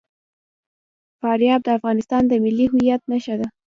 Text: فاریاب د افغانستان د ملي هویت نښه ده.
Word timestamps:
فاریاب 1.19 1.61
د 1.63 1.69
افغانستان 1.77 2.23
د 2.27 2.33
ملي 2.43 2.65
هویت 2.71 3.01
نښه 3.11 3.35
ده. 3.39 3.47